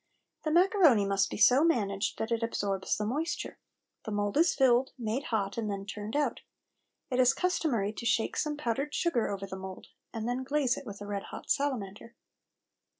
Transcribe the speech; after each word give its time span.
The 0.45 0.49
macaroni 0.49 1.05
must 1.05 1.29
be 1.29 1.37
so 1.37 1.63
managed 1.63 2.17
that 2.17 2.31
it 2.31 2.41
absorbs 2.41 2.97
the 2.97 3.05
moisture. 3.05 3.59
The 4.03 4.09
mould 4.11 4.35
is 4.35 4.55
filled, 4.55 4.93
made 4.97 5.25
hot, 5.25 5.59
and 5.59 5.69
then 5.69 5.85
turned 5.85 6.15
out. 6.15 6.41
It 7.11 7.19
is 7.19 7.35
customary 7.35 7.93
to 7.93 8.05
shake 8.07 8.35
some 8.35 8.57
powdered 8.57 8.95
sugar 8.95 9.29
over 9.29 9.45
the 9.45 9.57
mould, 9.57 9.89
and 10.11 10.27
then 10.27 10.43
glaze 10.43 10.75
it 10.75 10.87
with 10.87 11.01
a 11.01 11.05
red 11.05 11.25
hot 11.25 11.51
salamander. 11.51 12.15